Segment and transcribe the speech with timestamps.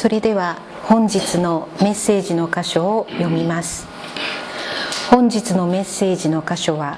[0.00, 3.86] それでは本日のメッセージの箇所を読みます。
[5.10, 6.96] 本日のメッセージの箇所は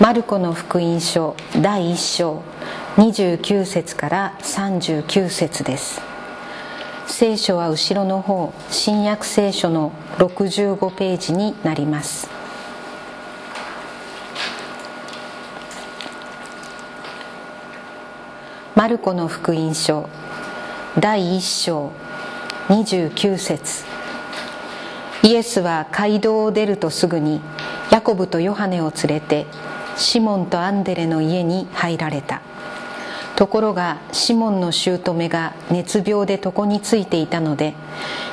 [0.00, 2.42] マルコの福音書第1章
[2.96, 6.00] 29節から39節です。
[7.06, 12.30] 聖書は後ろの方新約聖書の65ページになります。
[18.74, 20.08] マルコの福音書
[20.98, 22.07] 第1章
[22.68, 23.84] 29節。
[25.22, 27.40] イエスは街道を出るとすぐに
[27.90, 29.46] ヤコブとヨハネを連れて
[29.96, 32.42] シモンとアンデレの家に入られた。
[33.36, 37.72] ところがシモンの姑が熱病で床についていたので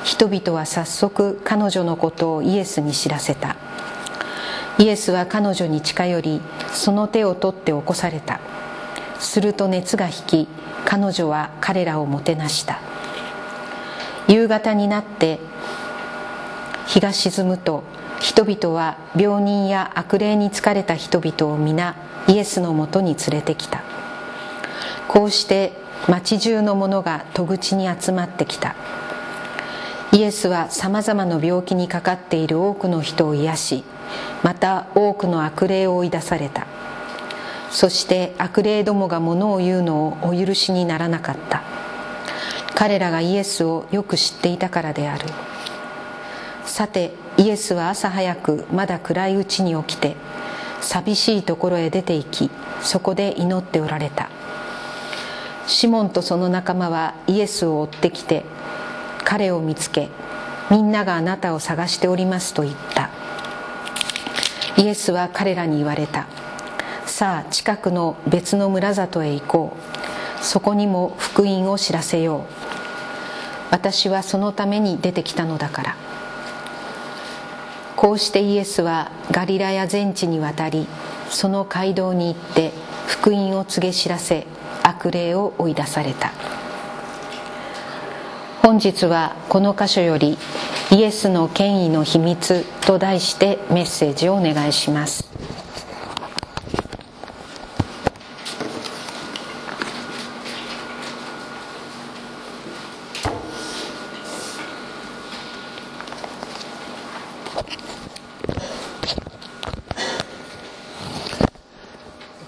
[0.04, 3.56] 人々は早速彼女のことをイエスに知らせた。
[4.78, 6.42] イエスは彼女に近寄り
[6.74, 8.40] その手を取って起こされた。
[9.18, 10.48] すると熱が引き
[10.84, 12.95] 彼女は彼らをもてなした。
[14.28, 15.38] 夕方になって
[16.86, 17.84] 日が沈むと
[18.20, 21.96] 人々は病人や悪霊に疲れた人々を皆
[22.28, 23.82] イエスのもとに連れてきた。
[25.06, 25.72] こうして
[26.08, 28.74] 町中の者が戸口に集まってきた。
[30.12, 33.84] イエスはさまざまな病気にかかっている多くの人を癒し
[34.42, 36.66] また多くの悪霊を追い出された。
[37.70, 41.62] そして悪霊どもが物を言うのをお許しにならなかった。
[42.76, 45.24] 彼らがイエスをよく知っていたからである。
[46.66, 50.14] さてイエスは朝早くまだ暗いうちに起きて
[50.82, 52.50] 寂しいところへ出て行き
[52.82, 54.28] そこで祈っておられた。
[55.66, 58.44] シモンとその仲間はイエスを追ってきて
[59.24, 60.10] 彼を見つけ
[60.70, 63.08] みんながあなたを探しておりますと言った。
[64.76, 66.26] イエスは彼らに言われた。
[67.06, 70.44] さあ近くの別の村里へ行こう。
[70.44, 72.65] そこにも福音を知らせよう。
[73.70, 75.96] 私はそのために出てきたのだから。
[77.96, 80.86] こうしてイエスはガリラや全地に渡り
[81.30, 82.72] その街道に行って
[83.06, 84.46] 福音を告げ知らせ
[84.82, 86.32] 悪霊を追い出された。
[88.66, 90.36] 本日はこの箇所より
[90.90, 95.24] 「イエスの権威の秘密」と題してメッセージをお願いします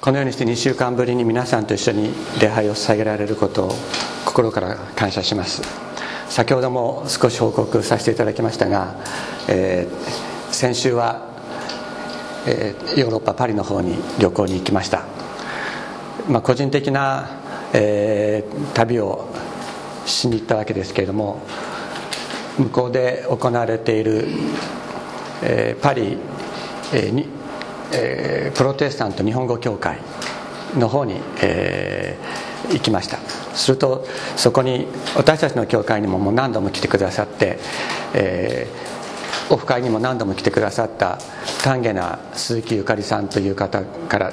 [0.00, 3.72] こようにして2週間ぶりに皆さんと一緒に礼拝を捧げられることを
[4.24, 5.62] 心から感謝します。
[6.28, 8.96] 先ほども少し報告させていただきましたが、
[9.48, 11.26] えー、先週は、
[12.46, 15.04] えー、ヨーロッパパリの方に旅行に行きました、
[16.28, 17.30] まあ、個人的な、
[17.72, 19.28] えー、旅を
[20.04, 21.40] しに行ったわけですけれども
[22.58, 24.26] 向こうで行われている、
[25.42, 26.18] えパリ、
[26.92, 27.37] えに
[27.92, 29.98] えー、プロテスタント日本語協会
[30.76, 33.18] の方に、えー、行きました。
[33.54, 34.06] すると
[34.36, 37.58] そこに私たちの教会にももう何度も来てくださって、
[38.14, 41.18] えー、オフ会にも何度も来てくださった
[41.62, 44.32] 丹下な鈴木ゆかりさんという方から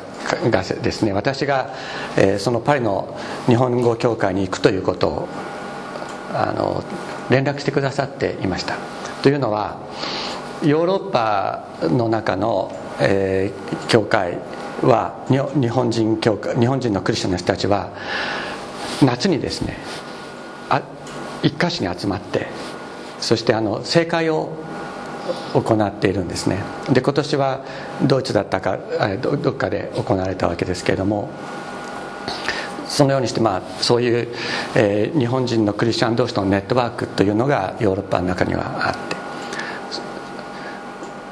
[0.49, 1.73] がですね私が、
[2.17, 3.17] えー、そのパリの
[3.47, 5.27] 日本語協会に行くということを
[6.33, 6.83] あの
[7.29, 8.75] 連絡してくださっていました。
[9.23, 9.79] というのは
[10.63, 14.37] ヨーロッパの中のえー、教会
[14.81, 17.91] は日本人教会日本人のクリスチャンの人たちは
[19.03, 19.77] 夏にですね
[20.69, 20.81] あ
[21.43, 22.47] 一箇所に集まって
[23.19, 24.49] そしてあの正会を
[25.53, 26.59] 行っているんですね。
[26.91, 27.65] で今年は
[28.03, 28.77] ドイツだったか
[29.21, 31.29] どっかで行われたわけですけれども
[32.87, 34.27] そのようにして、まあ、そういう、
[34.75, 39.15] えー、日本人のクリスチャン同士のネットワークというのがヨーロッパの中にはあって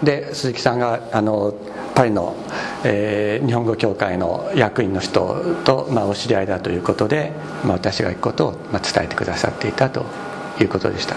[0.04, 1.54] で鈴木さんがあの
[1.96, 2.36] パリの、
[2.84, 7.32] えー、日本語協会の役員の人と、まあ、お知り合いだということで、
[7.64, 10.06] まあ、私が行くことを、まあ、伝えてくださっていたと
[10.60, 11.16] いうことでした。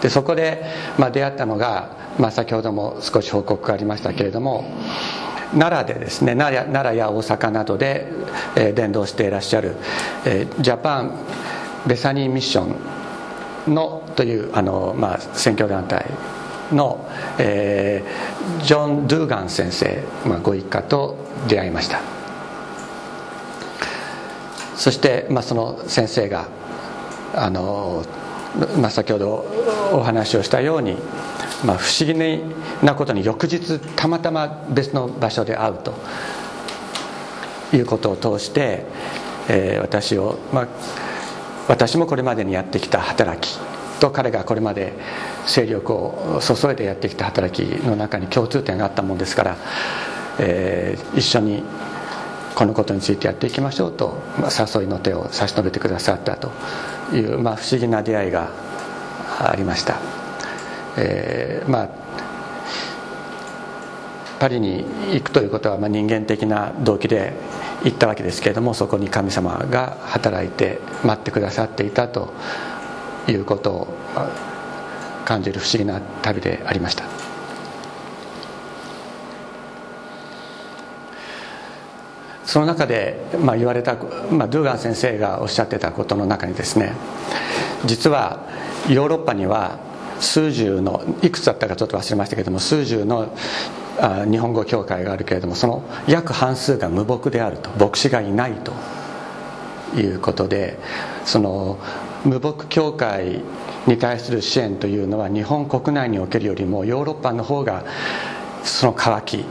[0.00, 0.64] でそこで、
[0.98, 4.64] まあ、出会ったのが、まあ、先ほども少し報告がありましたけれども
[5.52, 8.08] 奈良でですね奈良奈良や大阪などで、
[8.56, 9.76] えー、伝道していらっしゃる、
[10.26, 11.12] えー、ジャパン・
[11.86, 12.64] ベサニーミッショ
[13.70, 16.04] ンのというあの、まあ、選挙団体
[16.72, 17.08] の、
[17.38, 21.16] えー、ジョン・ドゥーガン先生、まあ、ご一家と
[21.48, 22.00] 出会いました。
[24.76, 26.48] そして、まあ、その先生が
[27.34, 28.04] あの、
[28.80, 29.44] まあ、先ほど
[29.92, 30.96] お話をしたように、
[31.64, 32.44] まあ、不思議
[32.82, 35.94] なことに翌日たまたま別の場所で会うと
[37.76, 38.84] いうことを通して、
[39.48, 40.68] えー、私を、まあ、
[41.68, 43.58] 私もこれまでにやってきた働き
[44.02, 44.94] と彼がこれまで
[45.46, 49.56] 勢力を注いでやってきた働きの中に共通点があったもんですから、
[50.40, 51.62] えー、一緒に
[52.56, 56.50] このことについてやっていきましょうと、まあ、誘いの手を差し伸べてくださったと
[57.14, 58.50] いう、まあ、不思議な出会いが
[59.38, 60.00] ありました、
[60.96, 61.88] えー、まあ
[64.40, 67.32] パリに行くということはま人間的な動機で
[67.84, 72.34] 行ったわけですけれどもそこに神様が働いて待ってくださっていたと
[73.28, 73.88] いうことを
[75.24, 77.04] 感じる不思議な旅でありました。
[82.44, 83.96] その中で、まあ、言われた、
[84.30, 86.92] まあ、ドゥーガン先生がおっしゃってたことの中にですね
[87.86, 88.40] 実は
[88.90, 89.78] ヨーロッパには
[90.20, 93.34] 数十のいくつだったかちょっと忘れましたけども数十の
[93.98, 98.72] あ日本語協会があるけれどもその約半数が無牧であると牧師がいないと
[99.98, 100.78] いうことで
[101.24, 101.78] その
[102.24, 103.42] 無牧協会
[103.86, 107.84] に対する支援というのは日本国内におけるよりもヨーロッパの方が
[108.62, 109.44] その渇き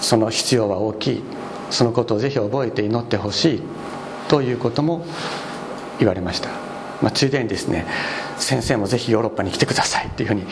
[0.00, 1.22] その必要は大きい
[1.70, 3.62] そのことをぜひ覚えて祈ってほしい
[4.28, 5.04] ということも
[5.98, 6.48] 言われました、
[7.02, 7.86] まあ、ついでにですね
[8.38, 10.44] 先生もぜひヨーロッパに来てくださいっていうふうに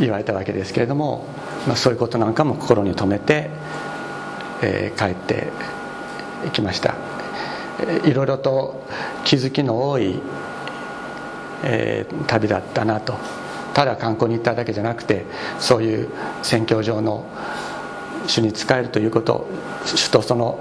[0.00, 1.26] 言われたわけですけれども、
[1.66, 3.50] まあ、そういうことなんかも心に留めて、
[4.62, 5.52] えー、帰って
[6.44, 6.94] いきました。
[8.04, 8.82] いろいろと
[9.24, 10.18] 気づきの多い、
[11.64, 13.14] えー、旅だったなと。
[13.74, 15.26] ただ観光に行っただけじゃなくて
[15.58, 16.08] そういう
[16.42, 17.26] 宣教場の
[18.26, 19.46] 主に仕えるということ
[19.84, 20.58] 主とその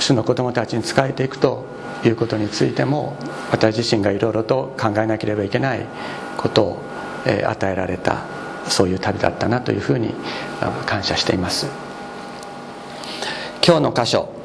[0.00, 1.64] 主の子供たちに仕えていくと
[2.04, 3.16] いうことについても
[3.52, 5.86] 私自身がいろいろと考えなければいけない
[6.36, 6.82] ことを、
[7.26, 8.24] え与えられた
[8.66, 10.14] そういう旅だったなというふうに
[10.86, 11.68] 感謝しています。
[13.64, 14.39] 今日の箇所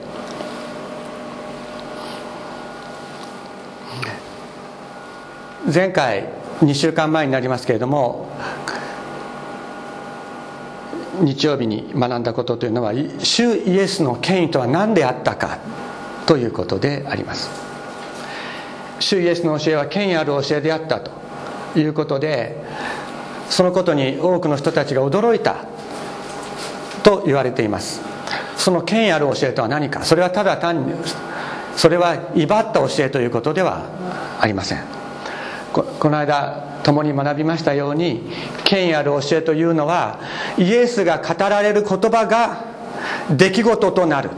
[5.74, 6.30] 前回
[6.60, 8.30] 2週間前になりますけれども
[11.22, 15.58] 日曜日に学んだことというのは主イエスの権威とは何であったか
[16.28, 17.50] ということであります。
[19.00, 21.12] 主イエスの教えは権威ある教えであったと
[21.80, 22.62] いうことで
[23.50, 25.66] そのことに多くの人たちが驚いた
[27.04, 28.02] と言われています。
[28.58, 30.94] その権威ある教えとは何かそれはただ単に
[31.76, 33.86] それは威張った教えということでは
[34.40, 34.95] ありません。
[35.84, 38.22] この間共に学びましたように
[38.64, 40.20] 権威ある教えというのは
[40.58, 42.64] イエスが語られる言葉が
[43.30, 44.30] 出来事となる。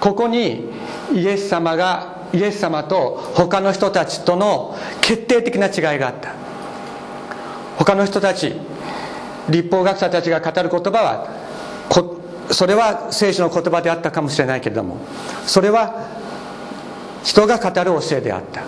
[0.00, 0.70] ここに
[1.12, 6.32] イエス様がイエス様と他の人たちとの決定的な違いがあった。
[7.76, 8.54] 他の人たち
[9.48, 11.42] 立法学者たちが語る言葉は
[12.52, 14.98] それは聖書の言葉であったかもしれないけれども
[15.46, 16.21] それは
[17.24, 18.62] 人が語る教えであった。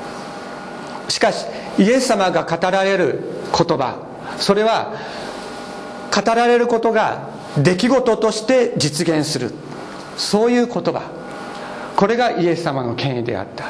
[1.11, 1.47] しかし
[1.79, 3.21] イエス様が語られる
[3.57, 3.99] 言葉
[4.39, 4.95] それは
[6.15, 7.29] 語られることが
[7.59, 9.53] 出来事として実現する。
[10.17, 11.03] そういう言葉。
[11.97, 13.67] これがイエス様の権威であった。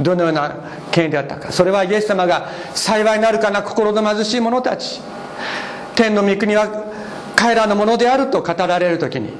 [0.00, 0.54] どのような
[0.90, 1.52] 権威であったか。
[1.52, 5.00] それはイエス様が幸いなるかな心の貧しい者たち。
[5.94, 6.68] 天の御国は
[7.34, 9.30] 彼らのものであると語られる時に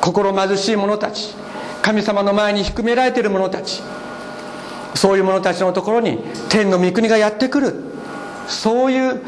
[0.00, 1.34] 心貧しい者たち。
[1.82, 3.82] 神様の前に低められている者たち。
[4.94, 7.74] そういう者たちのところに天の御国がやってくる。
[8.46, 9.20] そういう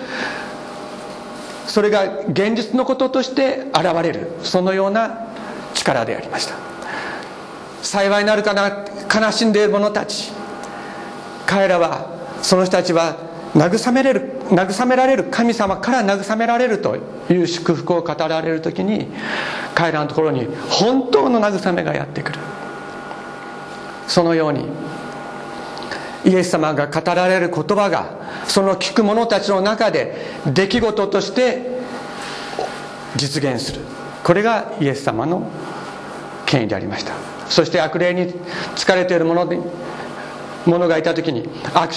[1.66, 4.32] それが現実のこととして現れる。
[4.42, 5.26] そのような
[5.74, 6.54] 力でありました。
[7.82, 10.32] 幸いなるかな悲しんでいる者たち。
[11.46, 12.06] 彼らは
[12.40, 13.16] その人たちは
[13.54, 16.96] 慰めれる慰められる神様から慰められると
[17.30, 19.08] いう祝福を語られる時に
[19.74, 22.38] 彼らのところに本当の慰めがやってくる。
[24.08, 24.66] そのように
[26.24, 31.78] イエス様が語られる言葉がその聞く者たちの中で出来事として
[33.16, 33.80] 実現する。
[34.24, 35.48] これがイエス様の
[36.44, 37.12] 権威でありました。
[37.48, 38.32] そして悪霊に
[38.74, 39.46] 疲れている者
[40.66, 41.92] 者がいた時に悪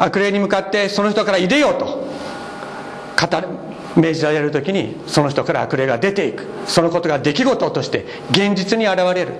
[0.00, 3.48] 悪霊に向かってその人からいでよと語る
[3.96, 6.46] 命じられる時にその人から悪霊が出ていく。
[6.66, 9.34] そのことが出来事として現実に現れる。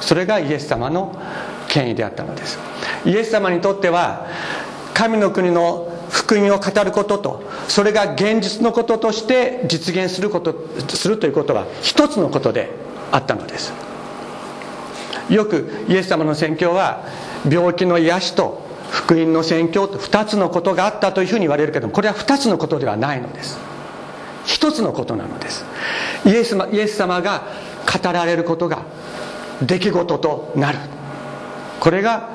[0.00, 1.20] それがイエス様の
[1.68, 2.58] 権威であったのです。
[3.04, 4.26] イエス様にとっては
[4.94, 10.54] 神の国の福音を語ることとそれが現実のこととして実現すること
[10.88, 12.70] するということは一つのことで
[13.10, 13.72] あったのです。
[15.28, 17.02] よくイエス様の宣教は
[17.50, 23.58] 病気の癒しと福音の宣教と2つのことがあったというふうに言われるけどもこれは2つのことではないのです。
[24.46, 25.64] 1つのことなのです。
[26.24, 27.42] イエスイエス様が
[28.02, 28.82] 語られることが
[29.62, 30.78] 出来事となる。
[31.80, 32.30] これが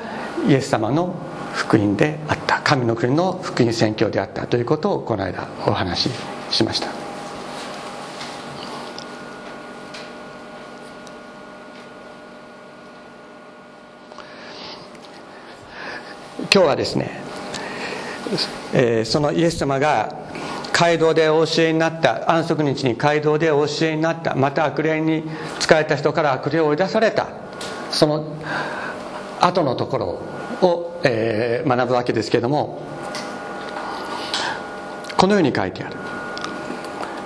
[0.48, 1.16] イエス様の
[1.54, 2.62] 福音であった。
[2.62, 6.12] 神の国の福音宣教であったということをこの間お話し
[6.50, 7.01] しました。
[16.54, 17.10] 今日はですね、
[18.74, 20.14] えー、そのイエス様が
[20.74, 25.24] 街道でお教えになった安息日に街道でお教えになったまた悪霊に
[25.62, 27.30] 仕えた人から悪霊を追い出された
[27.90, 28.36] その
[29.40, 32.82] 後のところを、えー、学ぶわけですけれども
[35.16, 35.96] このように書いてある。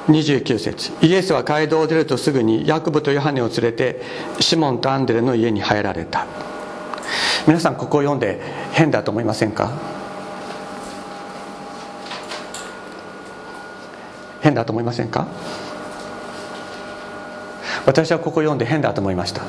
[0.07, 4.03] 29節イエスは街道を出るとすぐにヤクブとヨハネを連れて
[4.39, 6.27] シモンとアンデレの家に入られた。
[7.47, 8.39] 皆さんここを読んで
[8.75, 9.71] 変だと思いませんか？
[14.41, 15.27] 変だと思いませんか？
[17.85, 19.43] 私はここ読んで変だと思いました。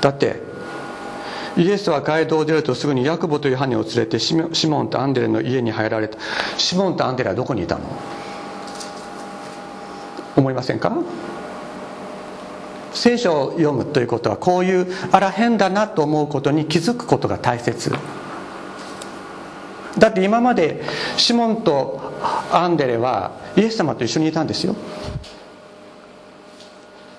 [0.00, 0.40] だって
[1.58, 6.16] イエスは街道を出るとすぐにヤクボとヨハネを連れてシモンとアンデレの家に入られた。
[6.56, 7.84] シモンとアンデレはどこにいたの？
[10.36, 10.96] 思いませんか？
[13.02, 17.90] 聖書を読むということはこういうあら変だなと思うことに気づくことが大切
[19.98, 20.84] だって今まで
[21.16, 22.00] シモンと
[22.52, 24.76] アンデレはイエス様と一緒にいたんですよ。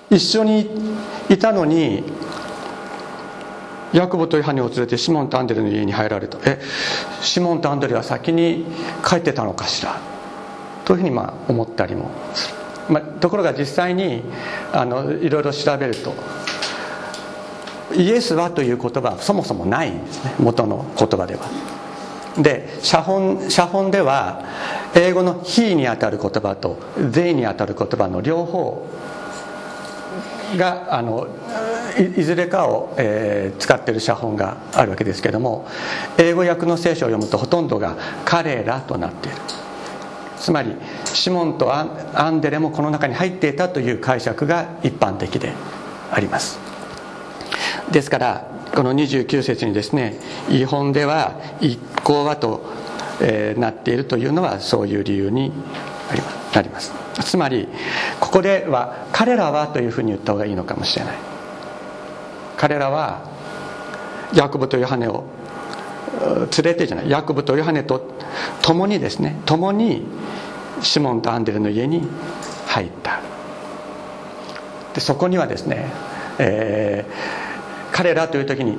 [0.08, 0.70] 一緒に
[1.28, 2.02] いたのに
[3.92, 6.38] ヤクボとヨハネを連れてシモンとアンデレの家に入られた。
[6.46, 6.62] え
[7.20, 8.64] シモンとアンデレは先に
[9.06, 10.00] 帰ってたのかしら？
[10.86, 12.54] というふうにまあ思ったりもする、
[12.88, 14.22] まあ、ところが実際に
[14.72, 16.14] あのいろいろ調べると
[17.94, 21.42] イエスはという言葉はそもそもないんですね元の言葉では。
[22.38, 24.42] で写本写本では
[24.94, 28.88] 英語の「he」にあたる言葉と「they」にあたる言葉の両方
[30.56, 31.28] があの
[32.16, 35.68] いずれかを、えー、使っている写本があるわけですけども
[36.18, 39.63] 英語訳の聖書を読むとほとんどが「彼ら」となっている。
[40.44, 45.54] つまりシモンとアンデレもこの中に入っていたという解釈が一般的で
[46.12, 46.58] あります。
[47.90, 50.18] ですからこの29節にですね
[50.50, 52.60] 違本では一行はと、
[53.22, 55.50] え、なっているというのはそういう理由に
[56.52, 56.92] なります。
[57.20, 57.66] つまり
[58.20, 61.14] ここでは彼らはというふうに言った方がいいのかもしれない。
[62.58, 63.22] 彼らは
[64.34, 65.24] ヤコブとヨハネを
[66.20, 68.08] 連れてじゃないヤコブとヨハネと
[68.62, 70.06] 共にですね共に
[70.82, 72.02] シモンとアンデルの家に
[72.66, 73.20] 入った。
[74.94, 75.90] でそこにはですね、
[76.38, 77.44] えー
[77.94, 78.76] 彼らという時に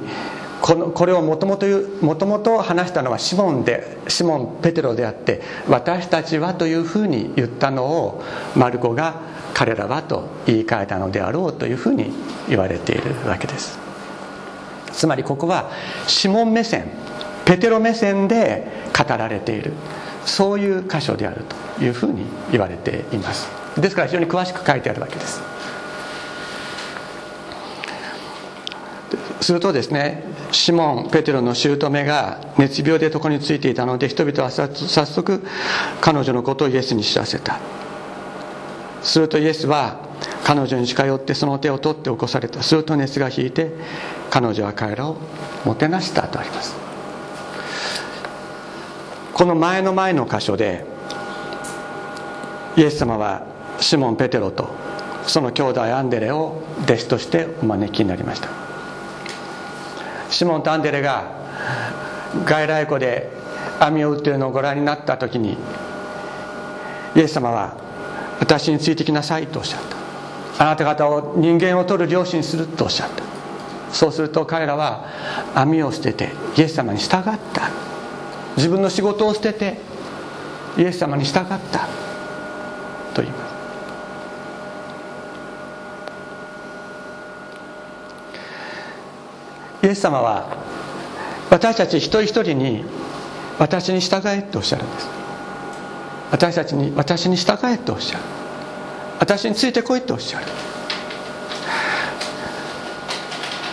[0.62, 1.66] このこれをもともと
[2.02, 8.24] もともと話したのはシモンでシモン・ペテロであって私たちはというふうに言ったのを
[8.58, 9.22] マルコが
[9.54, 12.12] 彼らはと言い換えたのであろうというふうに
[12.50, 13.80] 言われているわけです。
[14.92, 15.72] つまりここは
[16.08, 16.90] シモン目線
[17.46, 19.74] ペテロ目線で語られている。
[20.26, 21.46] そういう箇所である
[21.78, 23.48] というふうに言われています。
[23.80, 25.40] ですから非常に詳しく書いてあるわけです。
[29.42, 35.44] するとですねシモン・ペテロの姑が熱病で床についていたので人々は早速
[36.02, 37.60] 彼女のことをイエスに知らせた。
[39.04, 40.00] するとイエスは
[40.44, 42.64] 彼女に近寄ってその手を取って起こされた。
[42.64, 43.72] すると熱が引いて
[44.32, 45.18] 彼女は彼らを
[45.66, 46.85] もてなしたとあります。
[49.36, 50.86] この前の前の箇所で
[52.78, 53.46] イエス様は
[53.82, 54.70] シモン・ペテロと
[55.28, 58.48] その兄弟アンデレを弟子としてお招きになりました。
[60.30, 61.26] シモンとアンデレが
[62.46, 63.30] 外来湖で
[63.82, 65.58] 網を打っているのをご覧になった時に
[67.14, 67.76] イエス様は
[68.40, 69.82] 「私についてきなさい」とおっしゃっ
[70.58, 70.64] た。
[70.64, 73.24] あなた方を人間を取る漁師にするとおっしゃった。
[73.92, 75.08] そうすると彼らは
[75.54, 77.24] 網を捨ててイエス様に従っ
[77.54, 77.95] た。
[78.58, 79.78] 自分の仕事を捨てて
[80.78, 81.88] イエス様に従った
[83.14, 83.56] と言います。
[89.86, 90.48] イエス様は
[91.50, 92.84] 私たち一人一人に
[93.60, 95.08] 私に従えとおっしゃるんです。
[96.32, 98.24] 私たちに私に従えとおっしゃる。
[99.20, 100.46] 私についてこいとおっしゃる。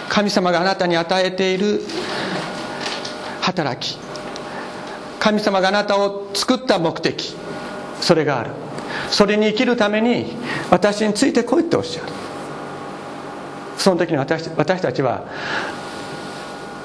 [0.08, 1.80] 神様があなたに与えている
[3.40, 3.98] 働き。
[5.22, 7.36] 神様があなたを作った目的。
[8.00, 8.50] それがある。
[9.08, 10.34] それに生きるために
[10.68, 12.08] 私についてこいとおっしゃる。
[13.78, 15.24] その時に私私たちは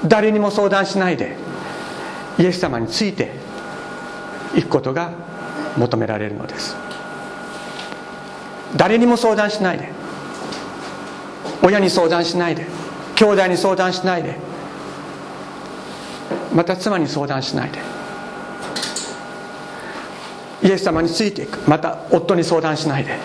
[0.04, 1.34] 誰にも相談しないで
[2.38, 3.32] イエス様について
[4.54, 5.10] いくことが
[5.76, 6.76] 求められるのです。
[8.76, 9.88] 誰にも相談しないで。
[11.60, 12.68] 親に相談しないで。
[13.16, 14.36] 兄弟に相談しないで。
[16.54, 17.97] また妻に相談しないで。
[20.62, 21.58] イエス様についていく。
[21.68, 23.16] また夫に相談しないで。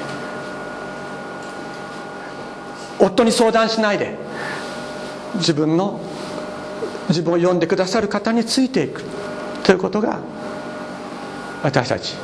[3.00, 4.16] 夫に相談しないで。
[5.36, 6.00] 自分の
[7.10, 9.04] 自分を呼んでくださる方についていく。
[9.64, 10.20] ということが
[11.64, 12.16] 私たち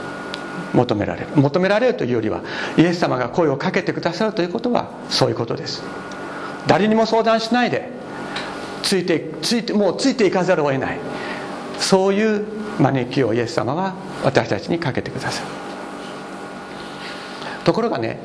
[0.74, 1.28] 求められる。
[1.36, 2.42] 求められるというよりは
[2.78, 5.84] イエス様が声をかけてくださるということはそういうことです。
[6.68, 7.98] 誰にも相談しないで。
[8.84, 11.00] ついてついてもうついていかざるを得ない。
[11.80, 12.46] そういう
[12.80, 13.94] 招きをイエス様は
[14.24, 15.48] 私たちにかけてくださる。
[17.64, 18.20] ところがね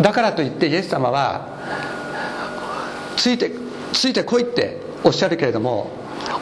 [0.00, 1.48] だからといってイエス様は
[3.16, 3.50] ついて
[3.92, 5.90] ついてこいっておっしゃるけれども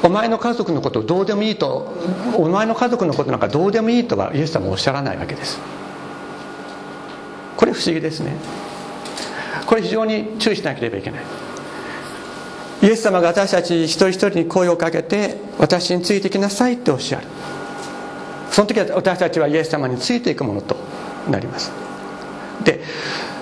[0.02, 1.92] お前の家族のことどうでもいいと
[2.36, 5.58] お前の家族のことなんかどうでもいいとはイエス様はおっしゃらないわけです。
[7.56, 8.36] これ不思議ですね。
[9.66, 11.20] これ非常に注意しなければいけない。
[12.84, 17.26] イエス様が私たち一人一人に声をかけて私についてきなさいっておっしゃる。
[18.50, 20.76] その時は私たちはイエス様についていくものと
[21.30, 21.72] なります。
[22.62, 22.82] で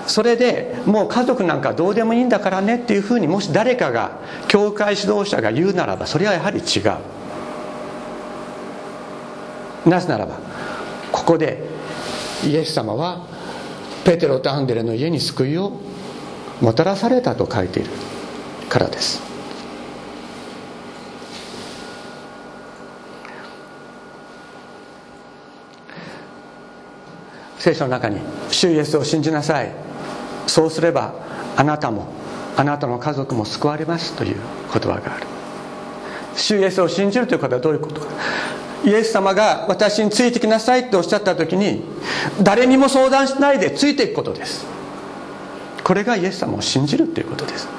[0.07, 4.11] それでもう家族なんかどうでもいいんだからねっていうふうにもし誰かが
[4.47, 6.83] 教会指導者が言うならばそれはやはり違う。
[9.89, 10.39] なぜならば
[11.11, 11.61] ここで
[12.45, 13.27] イエス様は
[14.05, 15.73] ペテロとアンデレの家に救いを
[16.61, 17.89] もたらされたと書いている
[18.69, 19.32] からです。
[27.63, 28.17] 聖書の中に
[28.51, 29.71] 「主イエスを信じなさい」
[30.47, 31.13] そうすれば
[31.55, 32.07] あなたも
[32.57, 34.35] あなたの家族も救われますという
[34.73, 35.25] 言葉がある。
[36.35, 38.07] 主イエスを信じるということはどういうことか。
[38.83, 41.85] イエス様が私についてきなさいっておっしゃった時に
[42.41, 44.65] 誰にも相談しないでついていくことです。
[45.85, 47.69] これがイエス様を信じるということです。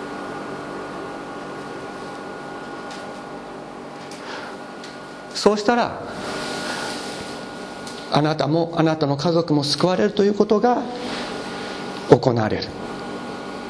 [5.35, 6.14] そうしたら
[8.17, 10.83] あなたもあなたの家族も救われるということが
[12.11, 12.69] 行われる。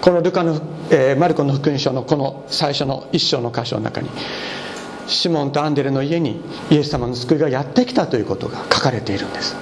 [0.02, 4.10] このルカの、えー、マルコの福音書のこの最初の一章の箇所の中に
[5.06, 9.56] シモンとアンデレの家にイエス様の救いがやってきたということが書かれているんです。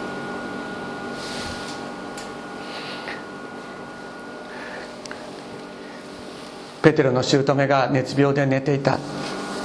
[6.82, 8.98] ペテロの姑が熱病で寝ていた。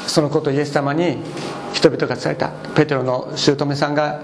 [0.05, 1.17] そのことをイエス様に
[1.73, 2.49] 人々が伝えた。
[2.75, 4.19] ペテロの姑さんが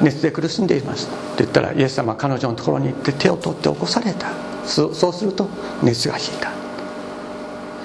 [0.00, 1.06] 熱で苦しんでいます。
[1.06, 4.28] って言ったらイエス様は彼女のところに行って手を取って起こされた。
[4.64, 5.48] そうすると
[5.82, 6.50] 熱が引いた。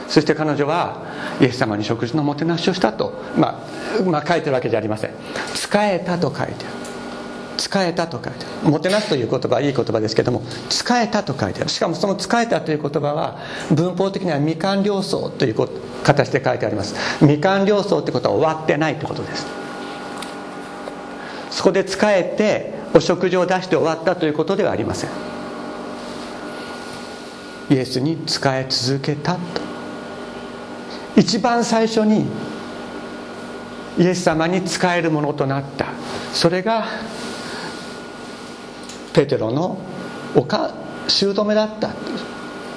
[0.07, 1.01] そして彼女は
[1.41, 3.59] イエス様に食事のもてなしをしたと、ま
[3.99, 5.11] あ、まあ書いてるわけじゃありません。
[5.53, 6.94] 使えたと書いてある。
[7.57, 8.71] 使えたと書いてある。
[8.71, 11.69] もてなすという言葉はいい言葉ですけども使えたと書いてある。
[11.69, 13.39] しかもその使えたという言葉は
[13.71, 15.55] 文法的には未完了層という
[16.03, 16.95] 形で書いてあります。
[17.19, 19.45] 未完了層ってことは終わってないってことです。
[21.51, 25.09] そこで使えてお食事を出して終わったということではありません。
[27.69, 29.39] イエスに仕え続けたと。
[31.15, 32.25] 一番最初に
[33.97, 35.87] イエス様に仕えるものとなった。
[36.33, 36.85] それが
[39.15, 39.77] ペテロの
[40.35, 40.73] おか
[41.07, 41.93] 姑だった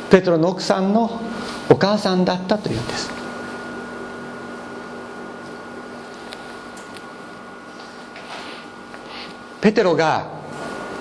[0.08, 1.20] ペテロの奥さんの
[1.68, 3.10] お母さんだったというんです。
[9.60, 10.28] ペテロが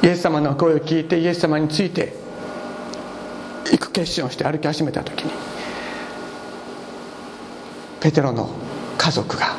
[0.01, 2.15] イエス様の声を聞いてイエス様について
[3.71, 5.31] 行く決心をして歩き始めた時に
[8.01, 8.49] ペテロの
[8.97, 9.55] 家族が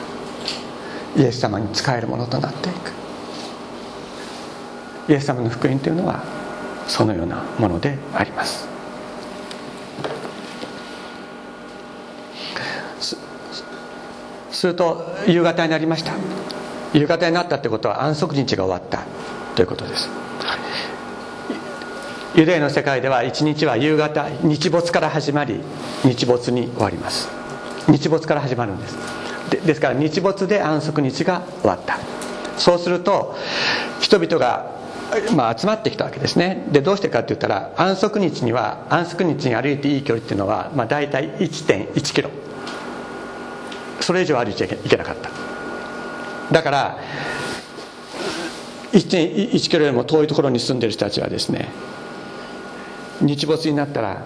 [1.16, 2.97] イエス様に仕えるものとなっていく。
[5.08, 6.22] イエス様の福音というのは
[6.86, 8.68] そのようなものであります。
[14.50, 16.12] すると夕方になりました。
[16.92, 19.04] 夕方になったってことは安息日が終わった
[19.54, 20.08] ということです。
[22.34, 25.60] ユダヤの世界では一日は夕方日没から始まり
[26.04, 27.28] 日没に終わります。
[27.88, 28.96] 日没から始まるんです。
[29.50, 31.98] でですから日没で安息日が終わった。
[32.56, 33.36] そうすると
[34.00, 34.77] 人々が
[35.34, 36.66] まあ、集まってきたわけですね。
[36.70, 42.30] でどうしてかって言ったら安息日には安息日に歩いていい距離っていうのは、まあ、大体1 1キロ。
[44.00, 45.30] それ以上歩いちゃいけなかった。
[46.52, 46.98] だから
[48.92, 51.68] 1.1キロよりも遠いところに住んでる人たちはですね
[53.20, 54.22] 日没になったら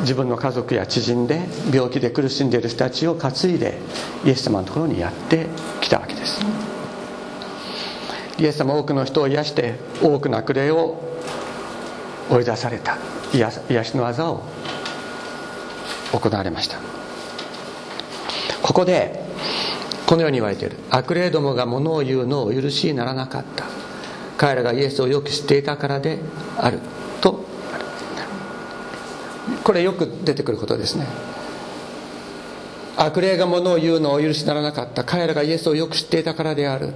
[0.00, 3.78] 自分の家族や知人で病気で苦しんでいる人たちを担いで
[4.24, 5.46] イエス様のところにやって
[5.80, 6.67] きたわけです。
[8.38, 11.02] イエス様多くの人を癒して多くの悪霊を
[12.30, 12.96] 追い出された。
[13.34, 13.50] 癒
[13.84, 14.42] しの技を
[16.12, 16.78] 行われました。
[18.62, 19.26] ここで
[20.06, 20.76] このように言われている。
[20.90, 23.64] 悪霊どもが物を言うのを許しにならなかった。
[24.36, 26.20] 彼らがイエスをよく知っていたからで
[26.56, 26.78] ある。
[27.20, 27.44] と
[29.64, 31.06] これよく出てくることですね。
[32.96, 35.02] 悪霊が物を言うのを許しならなかった。
[35.02, 36.92] 彼らがイエスをよく知っていたからである。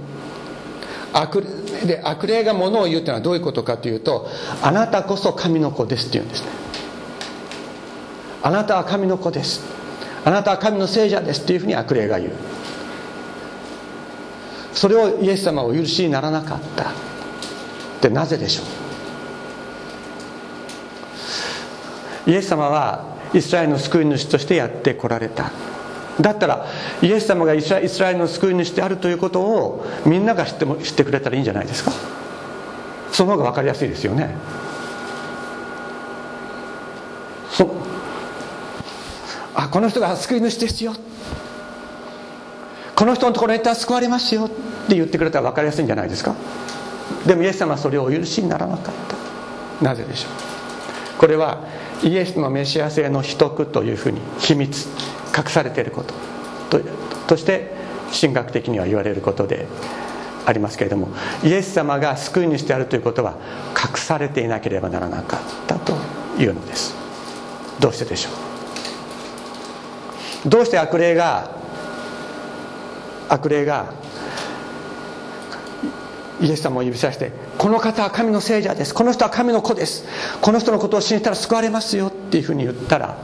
[1.13, 1.43] 悪
[1.85, 4.27] で悪霊が物を言うというのはどういうことかというと
[4.61, 6.49] あなたこそ神の子ですっていうんですね。
[8.41, 9.63] あなたは神の子です。
[10.25, 12.31] あなたは神の聖者ですっていうふうに悪霊が言う。
[14.73, 16.89] それをイエス様を許しにならなかった。
[16.89, 16.93] っ
[18.01, 18.63] てなぜでしょ
[22.27, 22.31] う？
[22.31, 25.51] イエス様はイスラエルの救い主としてやってこられた。
[26.21, 26.67] だったら
[27.01, 31.91] イエス様がイスラエルの救い主であるということをみんなが知っても知ってくれたらいいんじゃないですか？
[33.11, 34.35] その方が分かりやすいですよね。
[37.51, 37.69] そ
[39.55, 40.93] あこの人が救い主ですよ。
[42.95, 44.45] この人のところに行ったら救われますよ。
[44.45, 44.49] っ
[44.87, 46.35] て言ってくれたら分かりやすいんじゃないですか？
[47.25, 48.95] でもイエス様はそれをお許しにならなかっ
[49.79, 49.83] た。
[49.83, 50.27] なぜでしょ
[51.17, 51.19] う？
[51.19, 51.65] これは
[52.03, 54.87] イエスのメシア性の秘匿というふうに秘密。
[55.35, 56.13] 隠されていること。
[57.27, 57.71] として
[58.19, 59.67] 神学的には言われることで
[60.45, 61.09] ありますけれども
[61.43, 63.35] イエス様が救い主であるということは
[63.77, 65.93] 隠されていなければならなかったと
[66.37, 66.95] いうのです。
[67.79, 68.29] どうしてでしょ
[70.45, 70.49] う？
[70.49, 71.55] どうして悪霊が
[73.29, 73.93] 悪霊が
[76.41, 78.93] イエス様を指さしてこの方は神の聖者です。
[78.93, 80.05] この人は神の子です。
[80.41, 83.17] この人のことを信じたら救われますよっていうふうに言ったら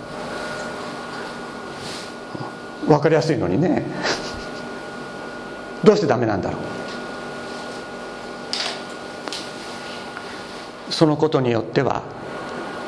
[2.89, 3.83] 分かりやすいのにね。
[5.83, 6.61] どうしてダメなんだろう。
[10.91, 12.01] そのことによっては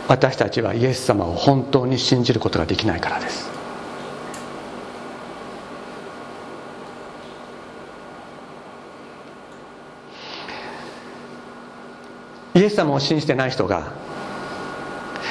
[0.10, 3.50] 私たちはイエス様を本当に信じることができないからです。
[12.56, 13.94] イエス様を信じてない人が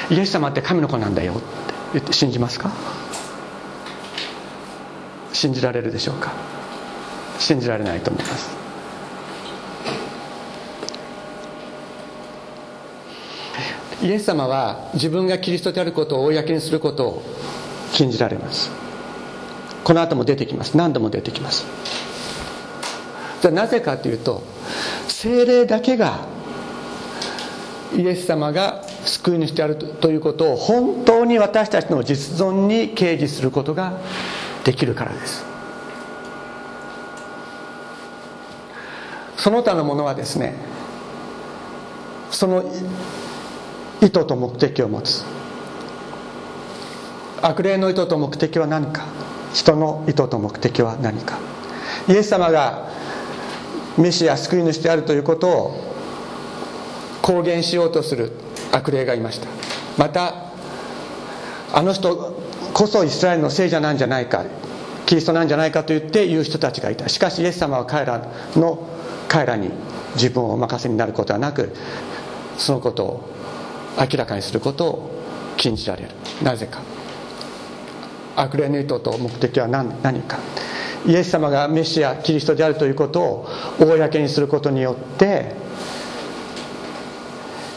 [0.09, 1.43] イエス様って神の子なんだよって
[1.93, 2.71] 言って信じますか？
[5.41, 6.31] 信じられるでしょうか？
[7.39, 8.51] 信じられないと思います。
[14.03, 17.23] イエス様は自分がキリストであることを公にすることを
[17.91, 18.69] 信じられます。
[19.83, 20.77] この後も出てきます。
[20.77, 21.65] 何度も出てきます。
[23.41, 24.43] じゃあなぜかというと
[25.07, 26.19] 精霊だけが
[27.97, 33.99] イエス様が救い主であるということを本当に私たちの実存に掲示することが
[34.63, 35.45] できるからです。
[39.37, 40.55] その他のものはですね
[42.29, 42.63] その
[44.01, 45.23] 意図と目的を持つ。
[47.41, 49.05] 悪霊の意図と目的は何か。
[49.53, 51.37] 人の意図と目的は何か。
[52.07, 52.89] イエス様が
[53.97, 55.93] メシア救い主であるということを
[57.21, 58.31] 公言しようとする
[58.71, 59.47] 悪霊がいました。
[59.97, 60.51] また
[61.73, 62.40] あの人
[62.81, 64.43] こそイスラエルの聖者なんじゃないか
[65.05, 67.09] キリストなんじゃないかと言って言う人たちがいた。
[67.09, 68.89] しかしイエス様は彼らの
[69.27, 69.69] 彼らに
[70.15, 71.75] 自分をお任せになることはなく
[72.57, 73.29] そのことを
[73.99, 75.11] 明らかにすることを
[75.57, 76.09] 禁じられる。
[76.41, 76.81] なぜか。
[78.35, 80.39] 悪霊の意図と目的は何何か。
[81.05, 85.53] イエス様がメシアキリストであるということを公にすることによって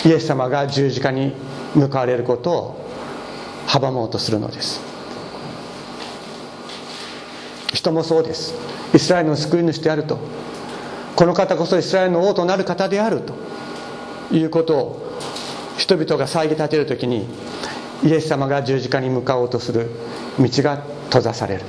[0.06, 1.34] イエス様が十字架に
[1.74, 2.84] 向かわれることを
[3.66, 4.93] 阻もうとするのです。
[7.84, 8.54] 人もそうです。
[8.94, 10.18] イスラエルの救い主であると。
[11.16, 13.34] この方こそイスラエルの王となる方であると。
[14.32, 15.18] いうことを
[15.76, 17.26] 人々が騒ぎ立てる時に
[18.02, 19.90] イエス様が十字架に向かおうとする
[20.40, 21.60] 道が閉ざされる。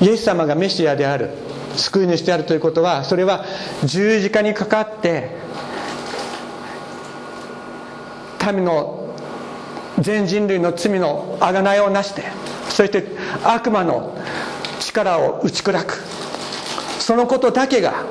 [0.00, 1.30] イエス様がメシアである
[1.76, 3.44] 救い主であるということはそれは
[3.84, 5.30] 十字架にかかって
[8.52, 9.14] 民の
[10.00, 12.24] 全人類の罪の贖いをなして
[12.70, 13.04] そして
[13.44, 14.16] 悪魔の
[14.80, 15.98] 力を打ち砕く。
[16.98, 18.04] そのことだけが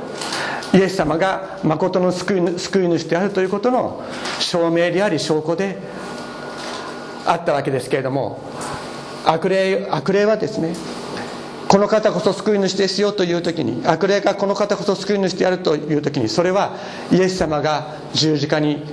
[0.74, 4.04] イエス様が誠の救い救い主であるということの
[4.40, 5.78] 証明であり証拠で
[7.26, 8.42] あったわけですけれども
[9.26, 10.76] 悪霊悪霊はですね
[11.68, 16.76] この方こそ救い主ですよという時に悪霊がこの方こそ救い主であるという時にそれは
[17.12, 18.84] イエス様が十字架に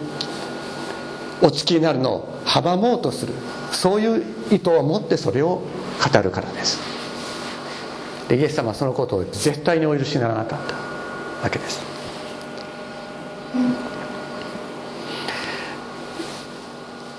[1.43, 3.33] お付きになるのを阻もうとする。
[3.73, 5.63] そういう意図を持ってそれを
[6.13, 6.79] 語るからです。
[8.29, 10.75] でイエス様はそのことを絶対にお許しにならなかった
[11.45, 11.81] わけです。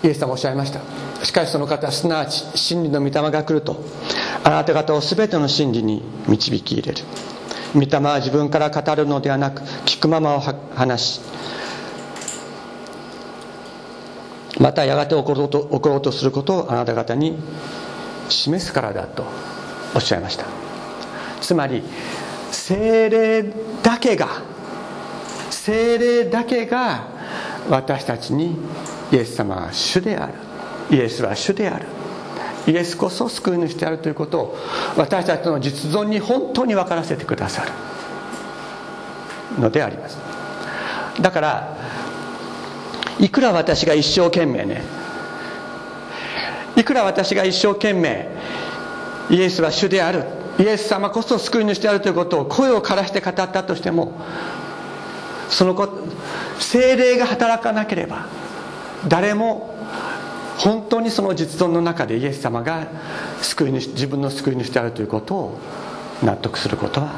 [0.04, 0.82] イエス様おっしゃいました。
[1.24, 3.78] しかしその方すなわち真理の御霊が来ると。
[4.44, 7.04] あなた方を全ての真理に導き入れる。
[7.74, 11.22] 御霊は自分から語るのではなく聞くままを話し
[14.60, 17.38] またやがて起ころうと起ころうとすることをあなた方に
[18.30, 19.24] 示すからだと
[19.96, 20.46] おっしゃいました。
[21.42, 21.84] つまり
[22.52, 23.44] 精霊
[23.84, 24.28] だけが
[25.50, 27.08] 精霊だけが
[27.70, 28.58] 私たちに
[29.12, 30.34] イエス様は主である。
[30.90, 31.86] イエスは主である。
[32.68, 34.58] イエスこそ救い主であるということを
[34.98, 37.72] 私たちの実存に本当に分からせてくださる
[39.62, 40.18] のであります。
[41.22, 41.78] だから
[43.20, 44.82] いくら私が一生懸命ね。
[46.76, 48.30] いくら私が一生懸命
[49.30, 50.26] イエスは主である。
[50.60, 54.20] イエス様こそ救い主であるということを声を枯らして語ったとしても
[55.50, 56.04] そのこと
[56.60, 58.26] 精霊が働かなければ
[59.08, 59.76] 誰も
[60.58, 62.88] 本当にその実存の中でイエス様が
[63.42, 65.60] 救い主自分の救い主であるということを
[66.24, 67.12] 納得することは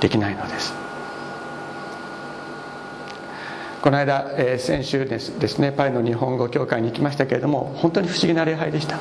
[0.00, 0.81] できないのです。
[3.82, 8.96] この間、えー、先週ですですねパリの日本語協会に行きましたけれども本当に不思議な礼拝でした。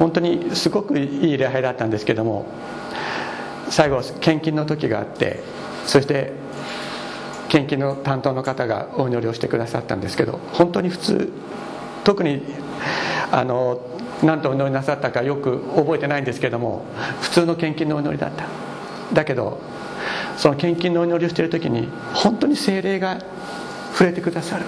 [0.00, 2.46] 本当にすごくいい礼拝だったんですけども
[3.68, 5.40] 最後献金の時があって
[5.86, 6.32] そして
[7.48, 11.32] 献金の担当の方がお祈りをしてくださったんですけど本当に普通
[12.04, 12.42] 特に
[13.30, 13.80] あの
[14.22, 16.84] 何とお祈りなさったかよく覚えてないんですけども
[17.20, 18.46] 普通の献金のお祈りだった。
[19.12, 19.60] だけど
[20.38, 23.18] その献金のお祈りをしている時に本当に精霊が
[23.92, 24.64] 触れてくださる。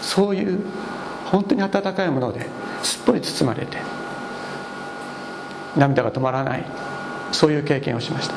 [0.00, 0.60] そういう
[1.26, 2.46] 本当に温かいもので
[2.82, 3.76] すっぽり包まれて
[5.76, 6.64] 涙が止まらない
[7.32, 8.34] そういう経験をしました。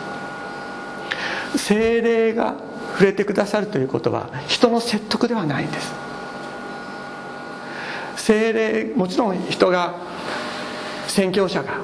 [1.58, 2.56] 精霊が
[2.94, 5.94] 触れてくださるということは人の説得ではないんです。
[8.18, 9.96] 精霊もちろん人が
[11.08, 11.80] 宣教者が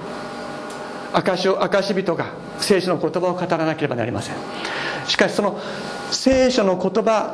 [1.15, 4.35] 証を証人が聖書の言葉を語らなければなりません。
[5.07, 5.59] しかしその
[6.11, 7.33] 聖書の言葉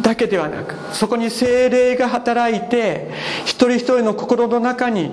[0.00, 3.10] だけではなくそこに精霊が働いて
[3.44, 5.10] 一人一人の心の中に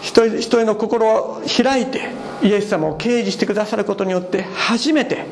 [0.00, 2.10] 一人一人の心を開いて
[2.42, 5.26] イエス様を掲示してくださることによって初めて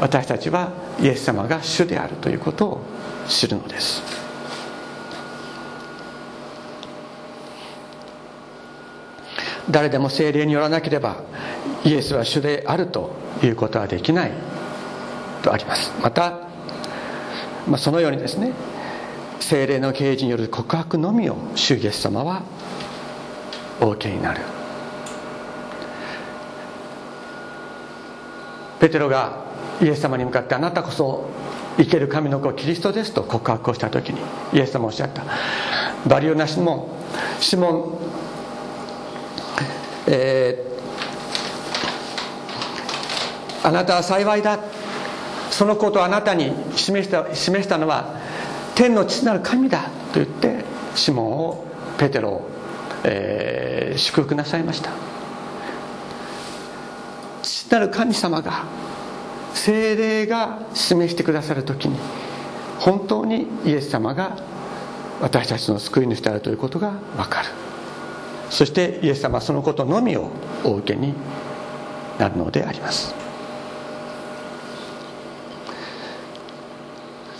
[0.00, 2.80] 私たちはイエス様が主であるということを
[3.28, 4.23] 知るのです。
[9.70, 11.22] 誰でも精霊によらなければ
[11.84, 13.10] イエスは主であると
[13.42, 14.32] いうことはできない
[15.42, 15.92] とあります。
[16.02, 16.38] また、
[17.66, 18.52] まあ、そのようにですね
[19.40, 22.42] 精霊の啓示による告白のみを主イエス様は
[23.80, 24.40] お受けになる。
[28.80, 29.44] ペテロが
[29.80, 31.30] イエス様に向かってあなたこそ
[31.78, 34.20] 生ける神の子キリストですと告白をした時に
[34.52, 35.24] イエス様おっしゃった。
[36.06, 36.96] バリオナシモ
[37.38, 37.98] ンシモン
[40.06, 44.58] えー、あなたは幸いだ。
[45.50, 48.16] そのことをあなたに示した示したのは
[48.74, 49.82] 天の父なる神だ。
[50.12, 50.64] と言って
[50.94, 51.64] シモンを
[51.98, 52.50] ペテロを、
[53.04, 54.90] えー、祝福なさいました。
[57.42, 58.64] 父なる神様が
[59.54, 61.96] 精霊が示してくださる時に
[62.78, 64.36] 本当にイエス様が
[65.20, 67.63] 私たちの救い主であるということが分かる。
[68.50, 70.30] そしてイエス様はそのことのみを
[70.64, 71.14] お受けに
[72.18, 73.14] なるのであります。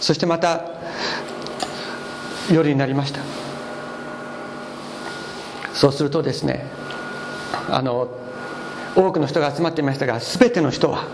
[0.01, 0.61] そしてまた
[2.53, 3.21] 夜になりました。
[5.73, 6.67] そうするとですね
[7.69, 8.09] あの
[8.97, 11.05] 多くの人が集まっていましたが全ての人は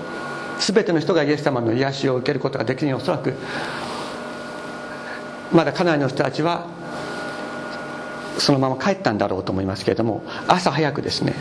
[0.58, 3.34] 全ての人がイエス様の癒しを受けることができるようにおそらく
[5.50, 6.66] まだかなりの人たちは
[8.40, 11.34] そのまま帰ったんだろうと思いますけれども朝早くですね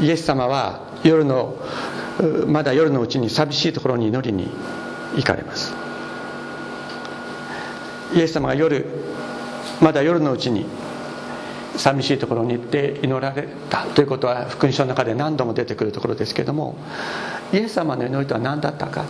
[0.00, 1.56] イエス様は夜の
[2.46, 4.48] まだ夜のうちに寂しいところに祈りに
[5.16, 5.72] 行かれます。
[8.14, 8.86] イエス様が夜
[9.80, 10.66] まだ夜のうちに
[11.76, 16.76] 寂しいところに行って祈られたということは福音書の中で何度も出てくるところですけども
[17.52, 19.04] イエス様の祈りとは何だったか。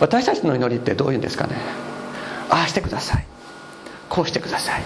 [0.00, 1.56] 私たちの祈りってどういうんですかね。
[2.48, 3.37] ああしてください。
[4.18, 4.82] こうしてください。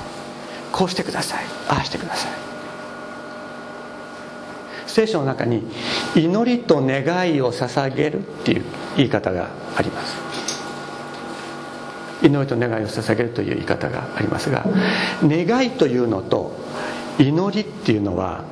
[0.73, 1.45] こうしてください。
[1.67, 2.33] ああしてください。
[4.87, 5.63] 聖書の中に
[6.15, 8.65] 祈りと願いを捧げるっていう
[8.99, 10.17] 言い方があります。
[12.23, 14.67] 祈りと願いを捧げるという言い方がありますが
[15.23, 16.55] 願いというのと
[17.19, 18.45] 祈りっていうのは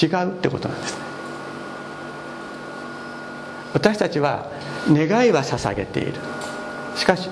[0.00, 0.96] 違うってことなんです。
[3.74, 4.46] 私たちは
[4.88, 6.12] 願いは捧げている。
[6.94, 7.28] しかし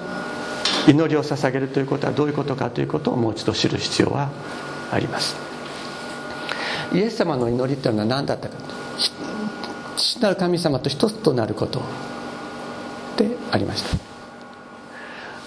[0.88, 4.30] 祈りを捧げるということはどういうことかということをもう一度知る必要は
[4.90, 5.36] あります。
[6.94, 8.56] イエス様の祈りというのは何だったか
[9.96, 11.82] 父なる神様と一つとなること
[13.18, 13.98] でありました。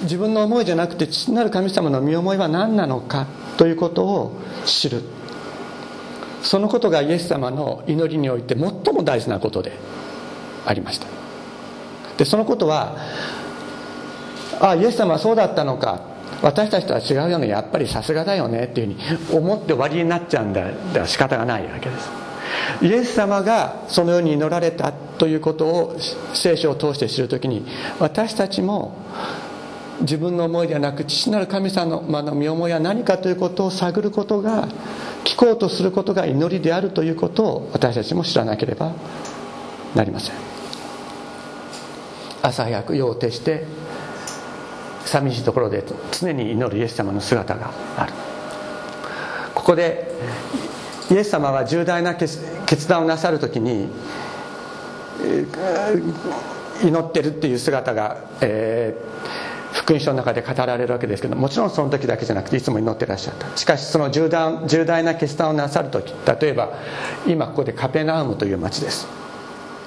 [0.03, 3.25] 自分の思いじゃなくて父なる神様の身思いは何なのか
[3.57, 5.01] ということを知る。
[6.43, 9.73] そのことがイエス様の祈りにおいて最も大事なことで
[10.65, 11.07] ありました。
[12.17, 12.97] でそのことは
[14.61, 16.11] あイエス様はそうだったのか。
[16.41, 17.47] 私たちとは違うよね。
[17.47, 22.09] やっぱりさすがだよねっていうふうに思って終わりになっちゃうんだでは仕方がないわけです。
[22.81, 25.97] イエス様がそのように祈られたということを
[26.33, 27.65] 聖書を通して知るときに
[27.99, 28.95] 私たちも
[30.01, 34.67] 自分の思いではなく父なる神様の身思いは何かということを探ることが
[35.23, 38.93] 聞こうとすることが祈りであるということを私たちも知らなければ
[39.95, 40.35] なりません。
[42.41, 43.65] 朝早く夜を徹して
[45.05, 48.13] 寂しいところで常に祈るイエス様の姿がある。
[49.53, 50.11] ここで
[51.11, 53.89] イエス様は重大な決断をなさる時に
[56.83, 63.55] 祈ってるっていう姿が、えー、福音書の中で語られるわけですけどもちろんその時だけじゃなくていつも祈ってらっしゃった。
[63.57, 66.69] しかしその重大重大な決断をなさる時例えば
[67.27, 69.07] 今ここでカペナウムという町です。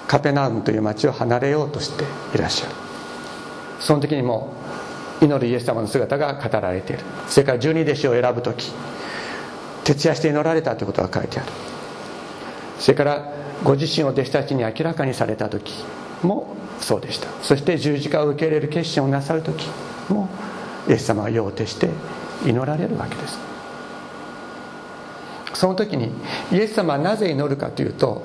[0.07, 2.05] カペナウムという町を離れようとして
[2.37, 2.75] いらっしゃる。
[3.81, 4.53] その時にも
[5.25, 7.03] 祈るイエス様の姿が語られている。
[7.29, 8.73] それから十二弟子を選ぶ時
[9.85, 11.53] 徹夜して祈られたということが書いてある。
[12.79, 13.33] それから
[13.63, 15.73] ご自身を弟子たちに明らかにされた時
[16.23, 17.29] もそうでした。
[17.43, 19.67] そして十字架を受け入れる決心をなさる時
[20.09, 20.29] も
[20.89, 21.89] イエス様は夜を徹して
[22.45, 23.39] 祈られるわけです。
[25.55, 26.11] その時に
[26.53, 28.23] イエス様はなぜ祈るかというと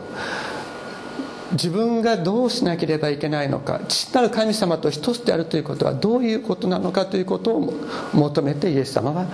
[1.53, 7.73] 自分がどうしなければいけないのか父なる神様と一つであるということはどういうことなのかということを
[8.13, 9.25] 求めてイエス様は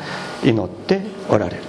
[0.43, 1.63] 祈っておられる。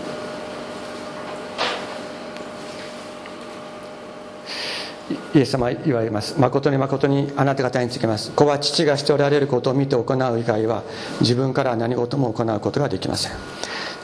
[5.34, 6.40] イエス様は言われます。
[6.40, 8.32] 誠に誠にあなた方につきます。
[8.32, 10.82] 子は父がしておられることを見て行う以外は
[11.20, 13.32] 自分から何事も行うことができません。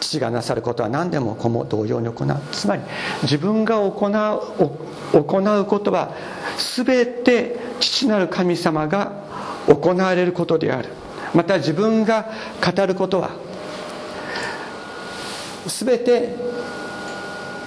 [0.02, 2.36] 父がなさることは何でも子も同様に行う。
[2.50, 2.82] つまり
[3.22, 6.10] 自分が行う行うことは
[6.76, 9.12] 全て父なる神様が
[9.68, 10.88] 行われることである。
[11.34, 12.26] また自分が
[12.60, 13.30] 語ることは
[15.66, 16.34] 全て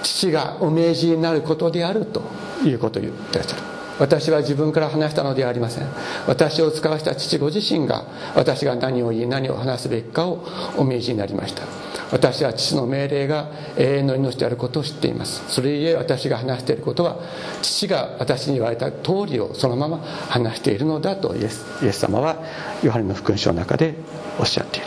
[0.02, 2.22] 父がお命じになることであると
[2.64, 3.62] いうことを言ってらっしゃる。
[3.98, 5.86] 私は自分から話したのではありません。
[6.26, 10.44] 私を使わした父ご自身が私が何を言い何を話すべきかを
[10.76, 11.85] お命じになりました。
[12.12, 15.42] 私は父の命令が永遠の命であることを知っています。
[15.48, 17.16] それゆえ私が話していることは
[17.62, 22.36] 父が私に言われた通りをそのまま話しているのだとイエスイエス様は
[22.82, 23.94] ヨハネの福音書の中で
[24.38, 24.86] おっしゃっている。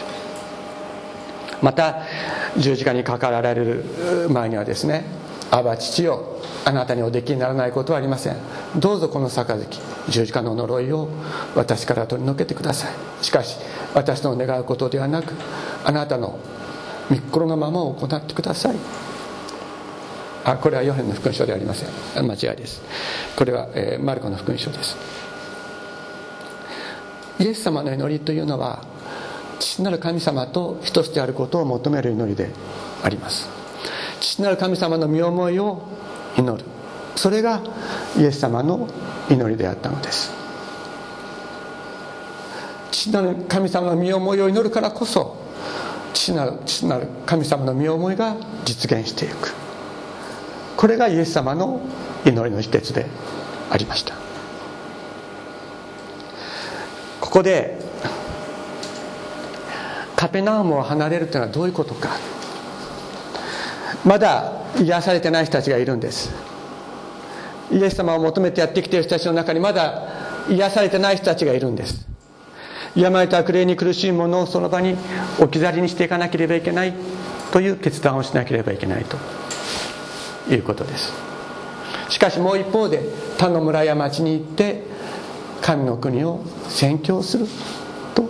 [1.61, 2.03] また
[2.57, 3.83] 十字架にかかられる
[4.29, 5.03] 前にはですね
[5.51, 8.37] 「アバ父よあなたにおできにならないことはありません。
[8.77, 9.67] どうぞこの杯
[10.07, 11.09] 十字架の呪いを
[11.55, 13.25] 私から取り除けてください。
[13.25, 13.57] しかし
[13.93, 15.33] 私の願うことではなく
[15.83, 16.39] あなたの
[17.09, 18.75] 御心のままを行ってください。
[20.45, 22.25] あこれはヨハネの福音書ではありません。
[22.25, 22.81] 間違いです。
[23.35, 24.95] これは、えー、マルコの福音書です。
[27.39, 28.83] イエス様の祈りというのは
[29.59, 32.49] 父なる神様と一つであることを求める祈りで
[33.03, 33.49] あります。
[34.19, 35.83] 父なる神様の身思いを
[36.37, 36.65] 祈る。
[37.15, 37.61] それが
[38.17, 38.87] イエス様の
[39.29, 40.31] 祈りであったのです。
[42.91, 45.37] 父なる神様の身思いを祈るからこそ
[46.13, 49.53] 父なる父なる神様の身思いが実現していく。
[50.77, 51.81] これがイエス様の
[52.25, 53.05] 祈りの秘訣で
[53.69, 54.15] ありました。
[57.19, 57.79] ここで
[60.15, 62.09] カペナウムを離れるというのはどういうことか。
[64.05, 66.31] まだ癒されてない人たちがいるんです。
[67.71, 70.07] イエス様を求めてやってきている人たちの中にまだ
[70.49, 72.08] 癒されてない人たちがいるんです。
[72.95, 74.95] 病と悪霊に苦しい者をその場に
[75.39, 76.93] 置き去りにしていかなければいけない
[77.51, 79.17] という決断をしなければいけないと。
[80.49, 81.13] いうことです。
[82.09, 83.01] しかしもう一方で
[83.37, 84.83] 他の村や町に行って
[85.61, 87.45] 神の国を宣教する
[88.15, 88.29] と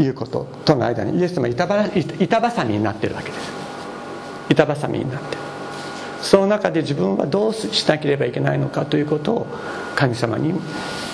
[0.00, 3.52] いうこととの間にイエス様板挟みになってるわけです。
[4.48, 5.36] 板挟みになって。
[5.36, 5.42] る
[6.22, 9.46] その中で自分はどうしなければいけないのかということを
[9.94, 10.52] 神様に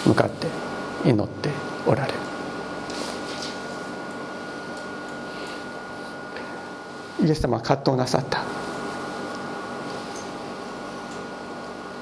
[0.06, 0.46] 向かって
[1.04, 1.50] 祈って
[1.86, 2.18] おられる。
[7.24, 8.42] イエス様は葛藤なさった。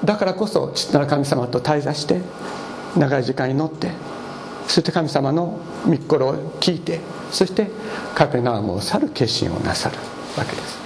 [0.03, 2.21] だからこそ父なる神様と対座して
[2.97, 3.91] 長い時間祈って
[4.67, 6.99] そして神様の御心を聞いて
[7.31, 7.69] そして
[8.13, 9.95] カペナウムを去る決心をなさる
[10.37, 10.83] わけです。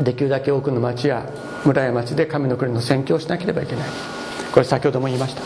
[0.00, 1.26] できるだけ多くの町や
[1.64, 4.19] 村や町で神の国の宣教をしなければいけない。
[4.52, 5.42] これ先ほども言いました。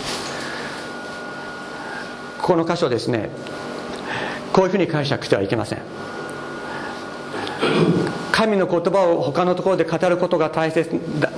[2.43, 3.31] この箇所ですね
[4.53, 5.83] こういうふうに解釈してはいけません。
[8.33, 10.91] 神の言葉を他のところで語ることが大切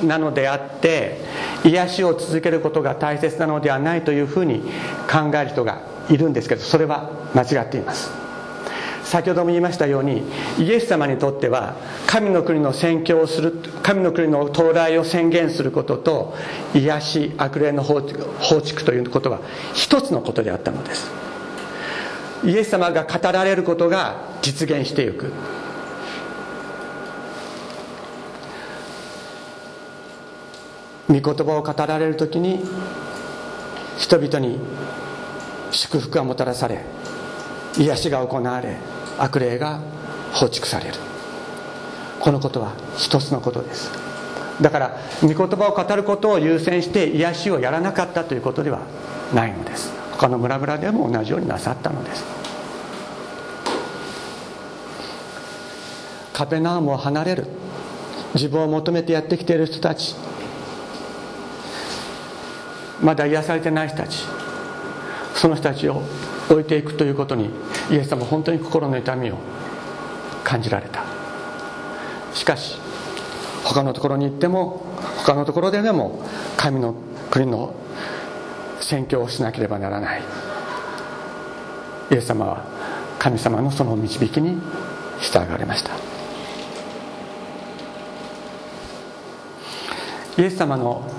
[0.03, 1.21] なのであって
[1.63, 4.61] 癒しを続けることが大切なのではないというふうに
[5.11, 8.26] 考える人がいるんですけどそれは間違っています。
[9.07, 10.23] 先ほども言いましたように
[10.59, 11.77] イエス様にとっては
[12.09, 13.53] 神の国の宣教をする
[13.83, 16.35] 神の国の到来を宣言することと
[16.75, 19.39] 癒し悪霊の放逐ということは
[19.75, 21.09] 一つのことであったのです。
[22.45, 25.33] イエス様が語られることが実現していく。
[31.09, 32.65] 御言葉を語られる時に
[33.99, 34.59] 人々に
[35.71, 36.85] 祝福がもたらされ
[37.79, 38.77] 癒しが行われ
[39.19, 39.81] 悪霊が
[40.33, 40.95] 放逐される。
[42.21, 43.91] このことは一つのことです。
[44.61, 48.81] だから御言葉を語ることを優先して癒しをやらなかったということでは
[49.35, 49.93] ないのです。
[50.13, 52.25] 他の村々でも同じようになさったのです。
[56.33, 57.47] カペナウムを離れる。
[58.35, 60.15] 自分を求めてやってきている人たち。
[63.03, 64.25] まだ癒されてない人たち。
[65.35, 66.03] その人たちを
[66.49, 67.51] 置いていくということに
[67.91, 69.39] イエス様本当に心の痛みを
[70.45, 71.05] 感じられた。
[72.35, 72.79] しかし
[73.65, 74.85] 他のところに行っても
[75.19, 76.23] 他のところででも
[76.57, 76.95] 神の
[77.31, 77.75] 国の
[78.81, 80.23] 宣教をしなければならない。
[82.13, 82.65] イエス様は
[83.19, 84.61] 神様のその導きに
[85.21, 85.91] 従われました。
[90.39, 91.11] イエス様の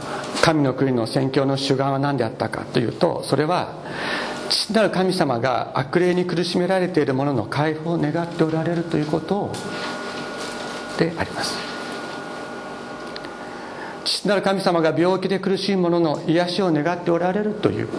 [0.41, 3.73] 神の国の宣教の主眼は何であったかというとそれは
[4.49, 9.51] 父なる神様が悪霊に苦しめられている者の解放を願っておられるということ
[10.97, 11.57] であります。
[14.05, 17.89] 父なる神様が病気で苦しい者の癒しを願っておられるという。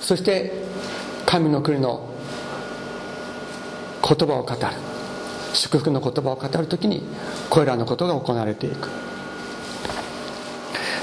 [0.00, 0.52] そして
[1.26, 2.08] 神の国の
[4.02, 4.60] 言葉を語る。
[5.52, 7.02] 祝福の言葉を語る時に
[7.50, 8.88] これらのことが行われていく。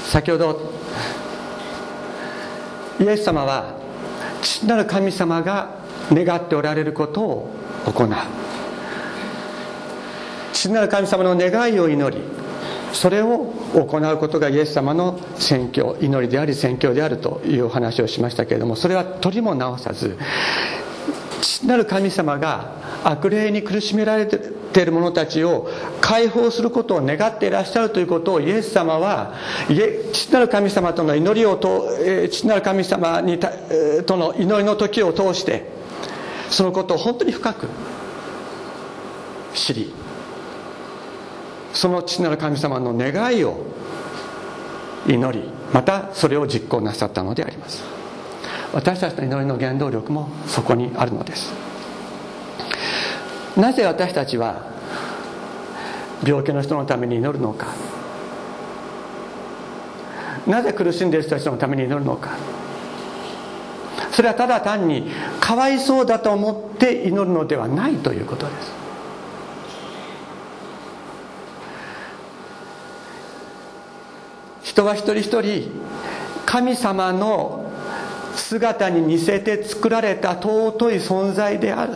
[0.04, 0.60] 先ほど
[3.00, 3.74] イエス様は
[4.42, 5.70] 父なる神様が
[6.12, 7.50] 願っておられることを
[7.86, 8.08] 行う。
[10.52, 12.22] 父なる神様の願いを祈り
[12.92, 20.16] それを行うことがイエス様の宣教祈りであり宣教であるというお話をしましたけれどもそれは取りも直さず
[21.66, 22.72] なる神様が
[23.04, 25.68] 悪霊に苦しめられている者たちを
[26.00, 29.34] 解放することを願っていらっしゃるということをイエス様は
[30.12, 31.88] 父なる神様との祈りをと
[32.30, 35.70] 父なる神様にとの祈りの時を通して
[36.50, 37.68] そのことを本当に深く
[39.54, 39.94] 知り
[41.72, 43.58] その父なる神様の願いを
[45.06, 47.93] 祈りまたそれを実行なさったのであります。
[48.74, 51.52] 私たちの祈りの原動力もそこにあるのです。
[53.56, 54.66] なぜ私たちは
[56.26, 57.68] 病気の人のために祈るのか。
[60.48, 62.30] なぜ苦しんでいる人たちのために祈るのか。
[64.10, 65.08] それはただ単に
[65.38, 68.72] かわいそうだと思って祈るのではないということです。
[74.62, 75.70] 人は一人一人
[76.44, 77.63] 神様の
[78.36, 81.94] 姿に似せて作られた尊い存在である。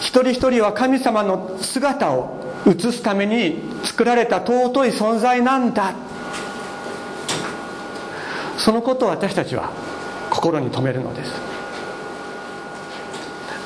[0.00, 5.94] 一人一人は神様の姿を映すために作られた尊い存在なんだ。
[8.56, 9.70] そのことを私たちは
[10.30, 11.32] 心に留めるのです。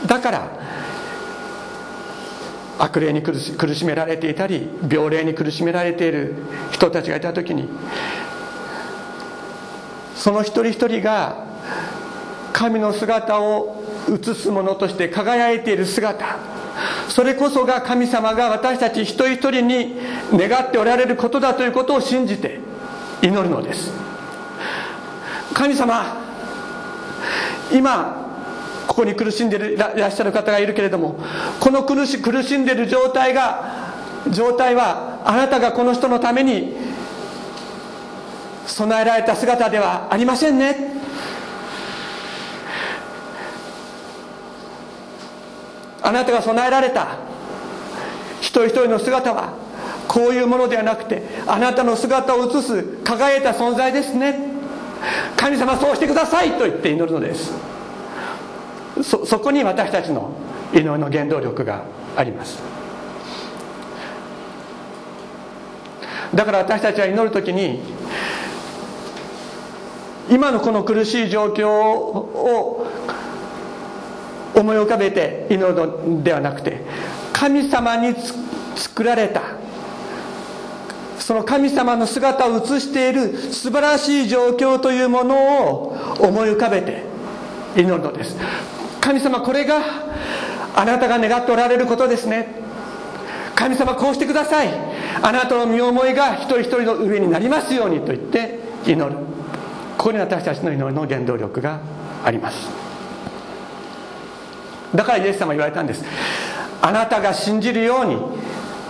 [0.06, 0.48] だから
[2.78, 3.34] 悪霊に苦
[3.74, 6.34] しめられていたり病霊に苦しめられている
[6.72, 7.68] 人たちがいた時に
[10.24, 11.44] その一人一人が
[12.54, 16.38] 神の姿を映すものとして輝いている姿。
[17.10, 19.96] それこそが神様が私たち一人一人に
[20.32, 22.58] 願っておられることだということを信じて
[23.20, 23.92] 祈るのです。
[25.52, 26.16] 神様
[27.70, 28.16] 今
[28.86, 31.20] ここに苦しんでいらっしゃる方がいるけれども
[31.60, 33.92] この苦し苦しんでいる状態が
[34.30, 36.83] 状態はあなたがこの人のために
[38.66, 40.92] 備えられた姿ではありませんね。
[46.02, 47.16] あなたが備えられた
[48.40, 49.54] 一人一人の姿は
[50.06, 54.38] こういうものではなくてあなたの姿を映す輝いた存在ですね。
[55.36, 57.52] 神様そうしてくださいと言って祈るのです。
[59.02, 60.30] そそこに私たちの
[60.72, 61.84] 祈りの原動力が
[62.16, 62.62] あります。
[66.34, 67.80] だから私たちは祈る時に
[70.30, 72.86] 今のこの苦しい状況を
[74.54, 76.82] 思い浮かべて祈るのではなくて
[77.32, 78.14] 神様に
[78.76, 79.42] 作られた
[81.18, 87.02] その神様の姿を映している素晴らしい状況というものを思い浮かべて
[87.76, 88.36] 祈るのです。
[89.00, 89.82] 神様これが
[90.74, 92.48] あなたが願っておられることですね。
[93.54, 94.68] 神様こうしてください。
[95.22, 99.33] あなたの身思いが一人一人の上になりますようにと言って祈る。
[100.04, 101.80] ここに私たちの祈りの原動力が
[102.22, 102.68] あります。
[104.94, 106.04] だからイエス様言われたんです。
[106.82, 108.18] あなたが信じるように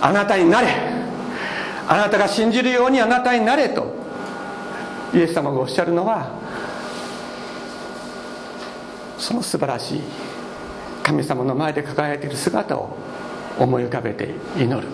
[0.01, 0.67] あなたになれ。
[1.87, 3.95] あなたが信じるようにあなたになれと。
[5.15, 6.33] イエス様がおっしゃるのは
[9.17, 10.01] その素晴らしい
[11.05, 12.97] 神様の前で輝いている姿を
[13.61, 14.89] 思い浮かべて祈る。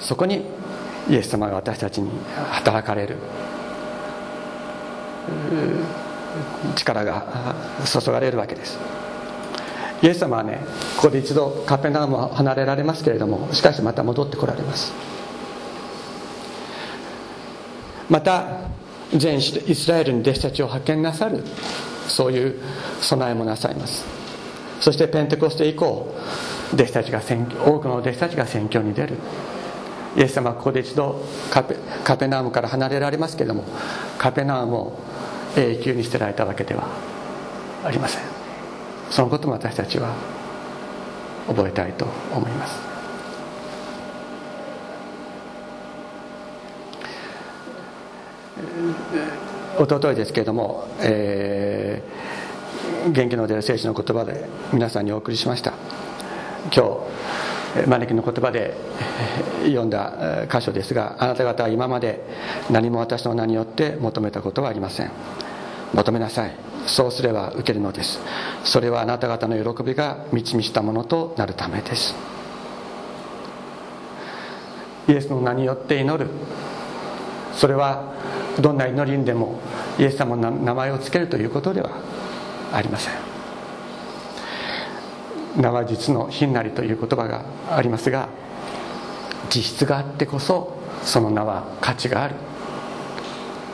[0.00, 0.57] そこに
[1.08, 2.10] イエス様が私たちに
[2.50, 3.16] 働かれる
[6.76, 7.54] 力が
[7.84, 8.78] 注がれるわけです。
[10.02, 10.60] イエス様はね
[10.96, 14.92] ここで一度カペナウムを離れられますけれどもしかしまた戻ってこられます。
[18.08, 18.68] また
[19.14, 21.42] 全イスラエルに弟子たちを派遣なさる
[22.06, 22.60] そういう
[23.00, 24.04] 備えもなさいます。
[24.80, 26.14] そしてペンテコステ以降
[26.72, 29.16] 弟子たちが多くの弟子たちが宣教に出る。
[30.16, 33.64] イエス様はここで一度カペカペナウムから離れられますけれども
[34.18, 34.98] カペナウムを
[35.56, 36.88] 永久に捨てられたわけでは
[37.84, 38.22] ありません。
[39.10, 40.14] そのことも私たちは
[41.46, 42.88] 覚えたいと思います。
[49.78, 55.72] おとといですけれども、えー、元気の出る聖書の言葉で皆さんにお送りしました。
[56.74, 58.74] 今日招きの言葉で
[59.64, 62.24] 読んだ箇所ですがあなた方は今まで
[62.70, 65.10] 何も私の名によって求めたことはありません。
[65.94, 66.54] 求めなさい。
[66.86, 68.20] そうすれば受けるのです。
[68.64, 72.14] それはあなた方の喜びが満ち満ちたものとなるためです。
[75.08, 76.30] イエスの名によって祈る。
[77.54, 78.12] それは
[78.60, 79.58] どんな祈りにでも
[79.98, 81.90] イエス様の名前を付けるということでは
[82.72, 83.37] ありません。
[85.56, 88.28] 名は実のひんなりという言葉がありますが
[89.48, 92.34] 実質があってこそその名は価値がある。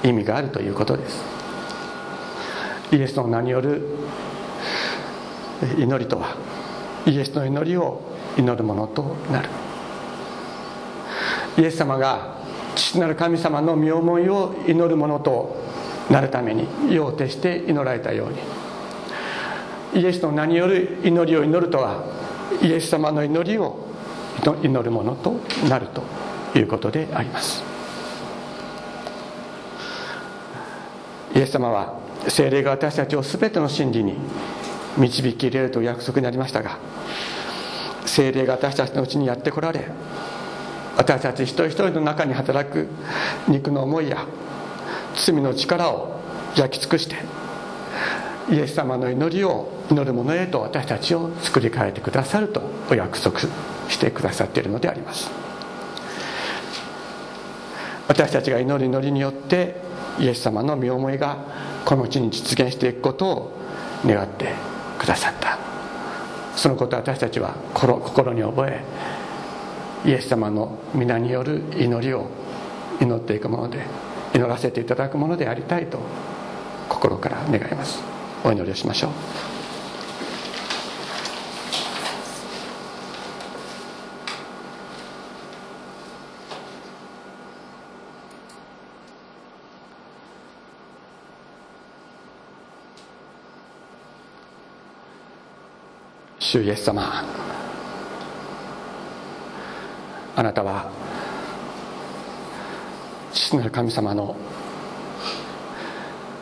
[0.05, 1.25] 意味があるということです。
[2.93, 3.83] イエスの名による
[5.79, 6.37] 祈りとは
[7.07, 8.03] イエスの祈りを
[8.37, 9.49] 祈るものとなる。
[11.57, 12.37] イエス様が
[12.75, 15.57] 父なる神様の身思いを祈るものと
[16.11, 18.39] なるために夜を徹して祈られたように
[19.95, 22.05] イエスの名による祈りを祈るとは
[22.63, 23.87] イエス様の祈りを
[24.63, 26.03] 祈るものとなると
[26.59, 27.63] いうことであります。
[31.35, 34.15] イエス様は精霊が私たちを全ての真理に
[34.97, 36.79] 導き入れると約束になりましたが
[38.07, 39.89] 精霊が私たちのうちにやってこられ
[40.97, 42.89] 私たち一人一人の中に働く
[43.49, 44.27] 肉の思いや
[45.17, 46.21] 罪の力を
[46.57, 47.17] 焼き尽くして
[48.51, 53.41] イエス様の祈りを祈る者へと私たちを作り変えてくださるとお約束
[53.89, 55.31] してくださっているのであります。
[58.07, 59.77] 私たちが祈る祈りによって
[60.19, 61.39] イエス様の身思いが
[61.87, 63.53] この地に実現していくことを
[64.05, 64.53] 願って
[64.99, 65.59] くださった。
[66.55, 68.85] そのことを私たちは心に覚え
[70.05, 72.29] イエス様の皆による祈りを
[73.01, 73.81] 祈っていくもので
[74.35, 75.99] 祈らせていただくものでありたいと
[76.89, 78.14] 心から願います。
[78.47, 79.11] お祈りをしましょう。
[96.39, 97.25] 主イエス様
[100.37, 100.91] あなたは
[103.33, 104.37] 父なる神様の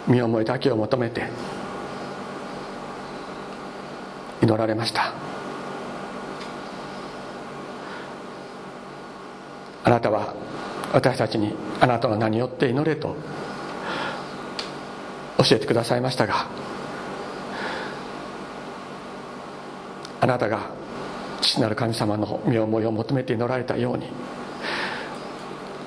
[0.07, 1.29] 身思いだけを求めて
[4.43, 5.15] 祈られました。
[9.85, 10.35] あなたは
[10.93, 13.17] 私たちにあなたの名によって祈れと
[15.39, 16.47] 教えてくださいましたが
[20.21, 20.71] あなたが
[21.41, 24.07] 父なる神様の身思いを求めて祈られたように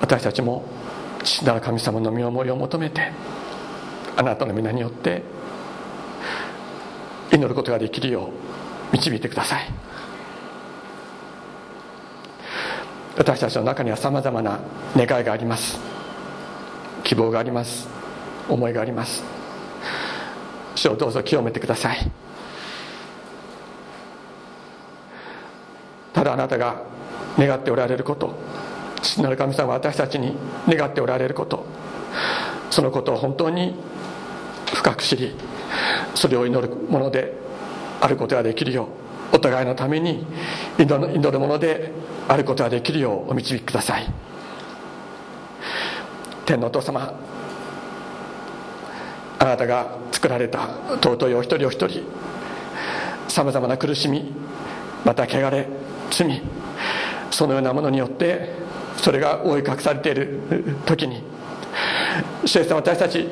[0.00, 0.64] 私たちも
[1.24, 3.12] 父なる神様の身思いを求めて
[4.16, 5.22] あなたの皆によって
[7.36, 8.30] 祈ることができるよ
[8.92, 9.72] う導いてください。
[13.16, 14.60] 私たちの中にはさまざまな
[14.96, 15.78] 願いがあります。
[17.04, 17.88] 希望があります。
[18.48, 19.22] 思いがあります。
[20.74, 22.10] 主をどうぞ清めてください。
[26.12, 26.82] ただあなたが
[27.38, 28.34] 願っておられること
[29.02, 30.34] 父なる神様は私たちに
[30.66, 31.66] 願っておられること
[32.70, 33.74] そのことを本当に
[34.72, 35.34] 深く知り
[36.16, 37.32] それを祈るもので
[38.00, 38.88] あることができるよ
[39.32, 40.26] うお互いのために
[40.78, 41.92] 祈るもので
[42.28, 44.12] あることができるようお導きください。
[46.46, 47.12] 天のお父様
[49.38, 50.68] あなたが作られた
[51.02, 52.02] 尊いお一人お一人
[53.28, 54.32] さまざまな苦しみ
[55.04, 55.68] また汚れ
[56.10, 56.40] 罪
[57.30, 58.50] そのようなものによって
[58.96, 60.40] それが覆い隠されている
[60.86, 61.22] 時に
[62.44, 63.28] 主イエ私たち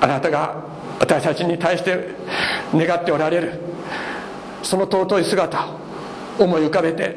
[0.00, 2.14] あなたが私たちに対して
[2.74, 3.60] 願っておられる
[4.62, 5.66] その尊い姿
[6.38, 7.16] を思い浮かべて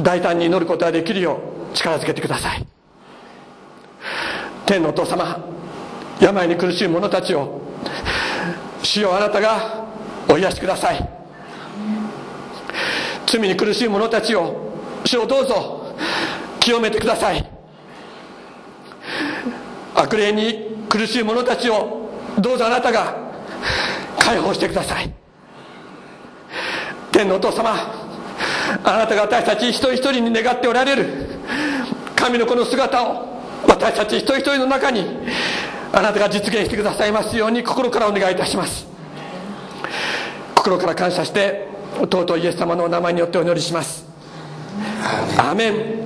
[0.00, 1.40] 大胆に祈ることができるよ
[1.72, 2.66] う力づけてください。
[4.64, 5.44] 天のお父様
[6.20, 7.60] 病に苦しい者たちを
[8.82, 9.84] 主よあなたが
[10.28, 11.08] お癒しください。
[13.26, 14.72] 罪に苦しい者たちを
[15.04, 15.94] 主をどうぞ
[16.60, 17.46] 清めてください。
[19.94, 22.05] 悪霊に苦しい者たちを
[22.38, 23.16] どうぞあなたが
[24.18, 25.12] 解放してください。
[27.12, 27.74] 天のお父様
[28.84, 31.06] あなたが私たち一人一人に願っておられる
[32.14, 33.26] 神の子の姿を
[33.66, 35.06] 私たち一人一人の中に
[35.92, 38.86] あなたが実現してくださいますように心からお願いいたします。
[40.54, 41.68] 心から感謝して
[42.00, 44.04] 尊いイエス様のお名前によってお祈りします。
[45.38, 46.05] アーメン